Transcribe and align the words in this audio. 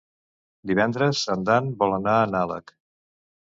Divendres 0.71 1.21
en 1.35 1.45
Dan 1.51 1.71
vol 1.83 1.95
anar 2.01 2.17
a 2.17 2.27
Nalec. 2.35 2.77